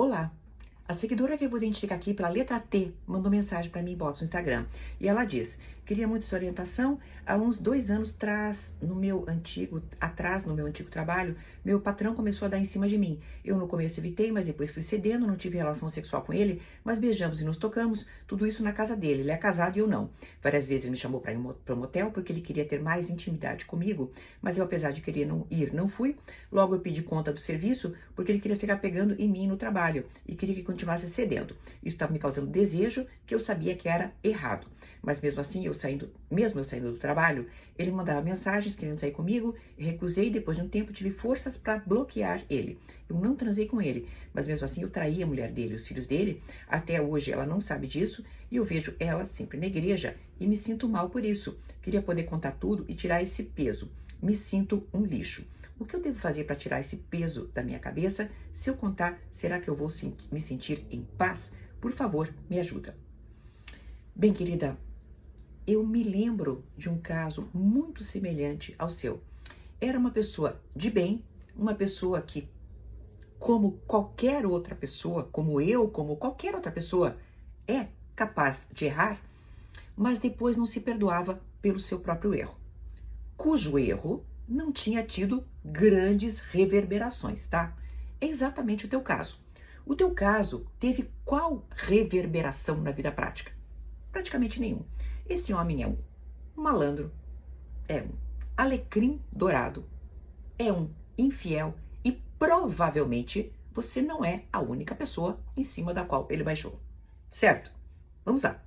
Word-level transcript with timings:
Olá, 0.00 0.30
a 0.88 0.94
seguidora 0.94 1.36
que 1.36 1.44
eu 1.44 1.50
vou 1.50 1.58
identificar 1.58 1.96
aqui 1.96 2.14
pela 2.14 2.30
letra 2.30 2.58
T 2.58 2.94
mandou 3.06 3.30
mensagem 3.30 3.70
para 3.70 3.82
mim 3.82 3.92
inbox 3.92 4.20
no 4.20 4.24
Instagram. 4.24 4.64
E 4.98 5.06
ela 5.06 5.26
diz: 5.26 5.58
Queria 5.88 6.06
muito 6.06 6.26
sua 6.26 6.36
orientação. 6.36 6.98
Há 7.24 7.34
uns 7.34 7.58
dois 7.58 7.90
anos 7.90 8.10
atrás, 8.10 8.74
no 8.78 8.94
meu 8.94 9.24
antigo, 9.26 9.82
atrás, 9.98 10.44
no 10.44 10.54
meu 10.54 10.66
antigo 10.66 10.90
trabalho, 10.90 11.34
meu 11.64 11.80
patrão 11.80 12.14
começou 12.14 12.44
a 12.44 12.48
dar 12.50 12.58
em 12.58 12.66
cima 12.66 12.86
de 12.86 12.98
mim. 12.98 13.18
Eu 13.42 13.56
no 13.56 13.66
começo 13.66 13.98
evitei, 13.98 14.30
mas 14.30 14.44
depois 14.44 14.70
fui 14.70 14.82
cedendo, 14.82 15.26
não 15.26 15.34
tive 15.34 15.56
relação 15.56 15.88
sexual 15.88 16.20
com 16.20 16.34
ele, 16.34 16.60
mas 16.84 16.98
beijamos 16.98 17.40
e 17.40 17.44
nos 17.44 17.56
tocamos, 17.56 18.06
tudo 18.26 18.46
isso 18.46 18.62
na 18.62 18.70
casa 18.70 18.94
dele. 18.94 19.22
Ele 19.22 19.30
é 19.30 19.36
casado 19.38 19.78
e 19.78 19.80
eu 19.80 19.86
não. 19.86 20.10
Várias 20.42 20.68
vezes 20.68 20.84
ele 20.84 20.90
me 20.90 20.98
chamou 20.98 21.22
para 21.22 21.32
ir 21.32 21.38
para 21.64 21.74
um 21.74 21.78
motel 21.78 22.10
porque 22.10 22.32
ele 22.32 22.42
queria 22.42 22.66
ter 22.66 22.82
mais 22.82 23.08
intimidade 23.08 23.64
comigo, 23.64 24.12
mas 24.42 24.58
eu, 24.58 24.64
apesar 24.64 24.90
de 24.90 25.00
querer 25.00 25.24
não 25.24 25.46
ir, 25.50 25.72
não 25.72 25.88
fui. 25.88 26.16
Logo 26.52 26.74
eu 26.74 26.80
pedi 26.80 27.02
conta 27.02 27.32
do 27.32 27.40
serviço 27.40 27.94
porque 28.14 28.30
ele 28.30 28.40
queria 28.40 28.58
ficar 28.58 28.76
pegando 28.76 29.14
em 29.18 29.26
mim 29.26 29.46
no 29.46 29.56
trabalho 29.56 30.04
e 30.26 30.34
queria 30.34 30.54
que 30.54 30.62
continuasse 30.78 31.08
cedendo. 31.08 31.56
Isso 31.82 31.96
estava 31.96 32.12
me 32.12 32.20
causando 32.20 32.46
desejo 32.46 33.04
que 33.26 33.34
eu 33.34 33.40
sabia 33.40 33.74
que 33.74 33.88
era 33.88 34.12
errado. 34.22 34.68
Mas 35.02 35.20
mesmo 35.20 35.40
assim, 35.40 35.66
eu 35.66 35.74
saindo, 35.74 36.10
mesmo 36.30 36.60
eu 36.60 36.64
saindo 36.64 36.92
do 36.92 36.98
trabalho, 36.98 37.48
ele 37.76 37.90
mandava 37.90 38.22
mensagens 38.22 38.76
querendo 38.76 38.98
sair 38.98 39.10
comigo, 39.10 39.56
recusei 39.76 40.30
depois 40.30 40.56
de 40.56 40.62
um 40.62 40.68
tempo 40.68 40.92
tive 40.92 41.10
forças 41.10 41.56
para 41.56 41.78
bloquear 41.78 42.44
ele. 42.48 42.78
Eu 43.08 43.16
não 43.16 43.34
transei 43.34 43.66
com 43.66 43.82
ele, 43.82 44.08
mas 44.32 44.46
mesmo 44.46 44.64
assim 44.64 44.82
eu 44.82 44.90
traí 44.90 45.20
a 45.22 45.26
mulher 45.26 45.50
dele, 45.50 45.74
os 45.74 45.86
filhos 45.86 46.06
dele. 46.06 46.42
Até 46.68 47.00
hoje 47.02 47.32
ela 47.32 47.46
não 47.46 47.60
sabe 47.60 47.86
disso 47.88 48.24
e 48.50 48.56
eu 48.56 48.64
vejo 48.64 48.94
ela 49.00 49.26
sempre 49.26 49.58
na 49.58 49.66
igreja 49.66 50.16
e 50.38 50.46
me 50.46 50.56
sinto 50.56 50.88
mal 50.88 51.10
por 51.10 51.24
isso. 51.24 51.58
Queria 51.82 52.02
poder 52.02 52.24
contar 52.24 52.52
tudo 52.52 52.84
e 52.88 52.94
tirar 52.94 53.22
esse 53.22 53.42
peso. 53.42 53.90
Me 54.22 54.34
sinto 54.36 54.86
um 54.92 55.04
lixo. 55.04 55.44
O 55.78 55.84
que 55.84 55.94
eu 55.94 56.02
devo 56.02 56.18
fazer 56.18 56.42
para 56.44 56.56
tirar 56.56 56.80
esse 56.80 56.96
peso 56.96 57.46
da 57.54 57.62
minha 57.62 57.78
cabeça? 57.78 58.28
Se 58.52 58.68
eu 58.68 58.76
contar, 58.76 59.18
será 59.30 59.60
que 59.60 59.68
eu 59.68 59.76
vou 59.76 59.88
me 60.32 60.40
sentir 60.40 60.84
em 60.90 61.02
paz? 61.16 61.52
Por 61.80 61.92
favor, 61.92 62.34
me 62.50 62.58
ajuda. 62.58 62.96
Bem, 64.14 64.32
querida, 64.32 64.76
eu 65.64 65.86
me 65.86 66.02
lembro 66.02 66.64
de 66.76 66.88
um 66.88 66.98
caso 66.98 67.48
muito 67.54 68.02
semelhante 68.02 68.74
ao 68.76 68.90
seu. 68.90 69.22
Era 69.80 69.96
uma 69.96 70.10
pessoa 70.10 70.60
de 70.74 70.90
bem, 70.90 71.22
uma 71.54 71.74
pessoa 71.74 72.20
que, 72.20 72.48
como 73.38 73.78
qualquer 73.86 74.44
outra 74.44 74.74
pessoa, 74.74 75.28
como 75.30 75.60
eu, 75.60 75.88
como 75.88 76.16
qualquer 76.16 76.56
outra 76.56 76.72
pessoa, 76.72 77.16
é 77.68 77.86
capaz 78.16 78.66
de 78.72 78.86
errar, 78.86 79.22
mas 79.96 80.18
depois 80.18 80.56
não 80.56 80.66
se 80.66 80.80
perdoava 80.80 81.40
pelo 81.62 81.78
seu 81.78 82.00
próprio 82.00 82.34
erro, 82.34 82.56
cujo 83.36 83.78
erro 83.78 84.24
não 84.48 84.72
tinha 84.72 85.04
tido 85.04 85.46
grandes 85.64 86.38
reverberações, 86.38 87.46
tá? 87.46 87.76
É 88.20 88.26
exatamente 88.26 88.86
o 88.86 88.88
teu 88.88 89.02
caso. 89.02 89.38
O 89.84 89.94
teu 89.94 90.10
caso 90.10 90.66
teve 90.78 91.10
qual 91.24 91.66
reverberação 91.70 92.80
na 92.80 92.90
vida 92.90 93.12
prática? 93.12 93.52
Praticamente 94.10 94.60
nenhum. 94.60 94.84
Esse 95.28 95.52
homem 95.52 95.82
é 95.82 95.86
um 95.86 95.98
malandro, 96.56 97.12
é 97.86 98.02
um 98.02 98.10
alecrim 98.56 99.20
dourado, 99.30 99.84
é 100.58 100.72
um 100.72 100.90
infiel 101.16 101.74
e 102.04 102.12
provavelmente 102.38 103.52
você 103.72 104.02
não 104.02 104.24
é 104.24 104.44
a 104.52 104.60
única 104.60 104.94
pessoa 104.94 105.38
em 105.56 105.62
cima 105.62 105.94
da 105.94 106.04
qual 106.04 106.26
ele 106.30 106.42
baixou. 106.42 106.80
Certo? 107.30 107.70
Vamos 108.24 108.42
lá. 108.42 108.62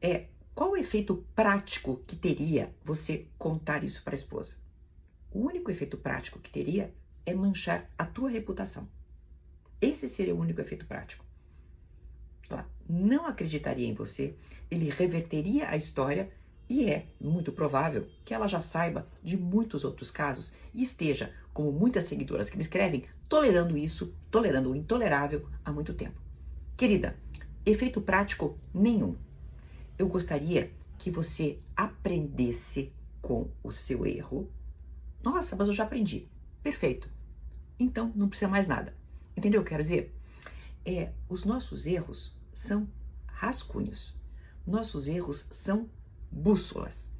É, 0.00 0.26
qual 0.54 0.72
o 0.72 0.76
efeito 0.76 1.24
prático 1.34 2.02
que 2.06 2.16
teria 2.16 2.74
você 2.84 3.26
contar 3.38 3.84
isso 3.84 4.02
para 4.02 4.14
a 4.14 4.18
esposa? 4.18 4.56
O 5.32 5.40
único 5.40 5.70
efeito 5.70 5.96
prático 5.96 6.38
que 6.38 6.50
teria 6.50 6.92
é 7.24 7.32
manchar 7.32 7.88
a 7.96 8.04
tua 8.04 8.30
reputação. 8.30 8.88
Esse 9.80 10.08
seria 10.08 10.34
o 10.34 10.40
único 10.40 10.60
efeito 10.60 10.86
prático. 10.86 11.24
Ela 12.50 12.68
não 12.88 13.26
acreditaria 13.26 13.86
em 13.86 13.94
você, 13.94 14.34
ele 14.70 14.90
reverteria 14.90 15.70
a 15.70 15.76
história 15.76 16.30
e 16.68 16.84
é 16.84 17.06
muito 17.20 17.52
provável 17.52 18.06
que 18.24 18.34
ela 18.34 18.46
já 18.46 18.60
saiba 18.60 19.06
de 19.22 19.36
muitos 19.36 19.84
outros 19.84 20.10
casos 20.10 20.52
e 20.74 20.82
esteja, 20.82 21.32
como 21.52 21.72
muitas 21.72 22.04
seguidoras 22.04 22.50
que 22.50 22.56
me 22.56 22.62
escrevem, 22.62 23.04
tolerando 23.28 23.78
isso, 23.78 24.14
tolerando 24.30 24.70
o 24.70 24.76
intolerável 24.76 25.48
há 25.64 25.72
muito 25.72 25.94
tempo. 25.94 26.20
Querida, 26.76 27.16
efeito 27.64 28.00
prático 28.00 28.58
nenhum. 28.74 29.16
Eu 30.00 30.08
gostaria 30.08 30.72
que 30.96 31.10
você 31.10 31.58
aprendesse 31.76 32.90
com 33.20 33.50
o 33.62 33.70
seu 33.70 34.06
erro. 34.06 34.50
Nossa, 35.22 35.54
mas 35.54 35.68
eu 35.68 35.74
já 35.74 35.84
aprendi. 35.84 36.26
Perfeito. 36.62 37.06
Então 37.78 38.10
não 38.16 38.26
precisa 38.26 38.50
mais 38.50 38.66
nada. 38.66 38.96
Entendeu 39.36 39.60
o 39.60 39.62
que 39.62 39.68
eu 39.68 39.72
quero 39.72 39.82
dizer? 39.82 40.16
É, 40.86 41.12
os 41.28 41.44
nossos 41.44 41.86
erros 41.86 42.34
são 42.54 42.88
rascunhos. 43.26 44.16
Nossos 44.66 45.06
erros 45.06 45.46
são 45.50 45.86
bússolas. 46.32 47.10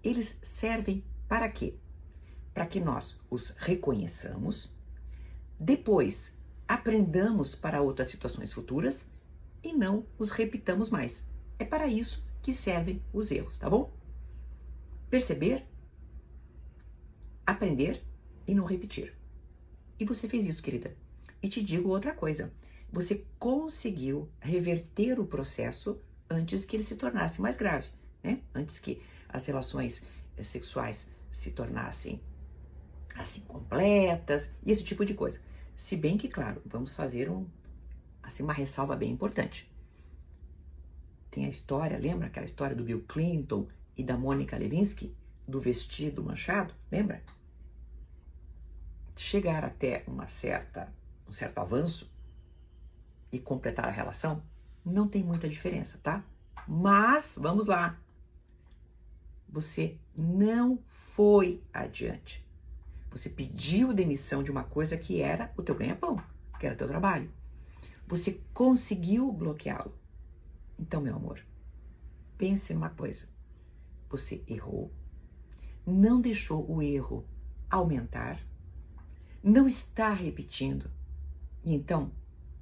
Eles 0.00 0.38
servem 0.40 1.02
para 1.26 1.48
quê? 1.48 1.74
Para 2.54 2.66
que 2.66 2.78
nós 2.78 3.18
os 3.28 3.50
reconheçamos, 3.58 4.72
depois 5.58 6.32
aprendamos 6.68 7.56
para 7.56 7.82
outras 7.82 8.06
situações 8.06 8.52
futuras 8.52 9.04
e 9.60 9.72
não 9.72 10.06
os 10.16 10.30
repitamos 10.30 10.88
mais. 10.88 11.26
É 11.58 11.64
para 11.64 11.88
isso 11.88 12.27
que 12.48 12.54
servem 12.54 13.02
os 13.12 13.30
erros, 13.30 13.58
tá 13.58 13.68
bom? 13.68 13.92
Perceber, 15.10 15.66
aprender 17.44 18.02
e 18.46 18.54
não 18.54 18.64
repetir. 18.64 19.14
E 20.00 20.04
você 20.06 20.26
fez 20.26 20.46
isso, 20.46 20.62
querida. 20.62 20.96
E 21.42 21.48
te 21.50 21.62
digo 21.62 21.90
outra 21.90 22.14
coisa: 22.14 22.50
você 22.90 23.22
conseguiu 23.38 24.30
reverter 24.40 25.20
o 25.20 25.26
processo 25.26 26.00
antes 26.30 26.64
que 26.64 26.76
ele 26.76 26.82
se 26.82 26.96
tornasse 26.96 27.38
mais 27.38 27.54
grave, 27.54 27.88
né? 28.22 28.40
Antes 28.54 28.78
que 28.78 29.02
as 29.28 29.44
relações 29.44 30.02
eh, 30.34 30.42
sexuais 30.42 31.06
se 31.30 31.50
tornassem 31.50 32.18
assim 33.14 33.42
completas 33.42 34.50
e 34.64 34.72
esse 34.72 34.82
tipo 34.82 35.04
de 35.04 35.12
coisa. 35.12 35.38
Se 35.76 35.94
bem 35.98 36.16
que, 36.16 36.28
claro, 36.28 36.62
vamos 36.64 36.94
fazer 36.94 37.28
um 37.28 37.46
assim 38.22 38.42
uma 38.42 38.54
ressalva 38.54 38.96
bem 38.96 39.10
importante. 39.10 39.70
Tem 41.38 41.46
a 41.46 41.50
história, 41.50 41.96
lembra 41.96 42.26
aquela 42.26 42.46
história 42.46 42.74
do 42.74 42.82
Bill 42.82 43.04
Clinton 43.06 43.68
e 43.96 44.02
da 44.02 44.18
Mônica 44.18 44.58
Lewinsky 44.58 45.14
do 45.46 45.60
vestido 45.60 46.20
manchado, 46.20 46.74
lembra? 46.90 47.22
Chegar 49.16 49.64
até 49.64 50.02
uma 50.08 50.26
certa 50.26 50.92
um 51.28 51.30
certo 51.30 51.58
avanço 51.58 52.12
e 53.30 53.38
completar 53.38 53.84
a 53.84 53.92
relação, 53.92 54.42
não 54.84 55.06
tem 55.06 55.22
muita 55.22 55.48
diferença, 55.48 55.96
tá? 56.02 56.24
Mas, 56.66 57.34
vamos 57.36 57.66
lá. 57.66 57.96
Você 59.48 59.96
não 60.16 60.80
foi 60.88 61.62
adiante. 61.72 62.44
Você 63.12 63.30
pediu 63.30 63.92
demissão 63.92 64.42
de 64.42 64.50
uma 64.50 64.64
coisa 64.64 64.96
que 64.96 65.20
era 65.20 65.52
o 65.56 65.62
teu 65.62 65.76
ganha-pão, 65.76 66.20
que 66.58 66.66
era 66.66 66.74
o 66.74 66.78
teu 66.78 66.88
trabalho. 66.88 67.30
Você 68.08 68.40
conseguiu 68.52 69.30
bloqueá-lo. 69.30 69.94
Então, 70.78 71.00
meu 71.00 71.16
amor, 71.16 71.44
pense 72.36 72.72
numa 72.72 72.90
coisa. 72.90 73.26
Você 74.08 74.42
errou, 74.46 74.92
não 75.86 76.20
deixou 76.20 76.70
o 76.70 76.80
erro 76.80 77.26
aumentar, 77.68 78.40
não 79.42 79.66
está 79.66 80.12
repetindo, 80.12 80.90
e 81.64 81.74
então, 81.74 82.10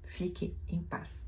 fique 0.05 0.56
em 0.69 0.82
paz. 0.82 1.26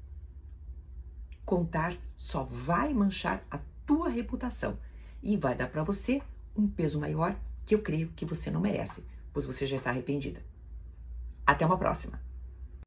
Contar 1.45 1.97
só 2.17 2.45
vai 2.45 2.93
manchar 2.93 3.45
a 3.51 3.59
tua 3.87 4.09
reputação 4.09 4.79
e 5.23 5.37
vai 5.37 5.55
dar 5.55 5.69
para 5.69 5.83
você 5.83 6.23
um 6.57 6.67
peso 6.69 6.99
maior 6.99 7.39
que 7.65 7.75
eu 7.75 7.83
creio 7.83 8.13
que 8.13 8.25
você 8.25 8.51
não 8.51 8.61
merece, 8.61 9.05
pois 9.33 9.47
você 9.47 9.67
já 9.67 9.77
está 9.77 9.91
arrependida. 9.91 10.43
Até 11.47 11.65
uma 11.65 11.79
próxima! 11.79 12.28